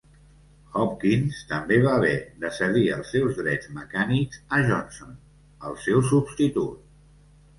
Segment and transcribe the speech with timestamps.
[0.77, 2.13] Hopkins també va haver
[2.45, 5.13] de cedir els seus drets mecànics a Johnson,
[5.73, 6.83] el seu substitut.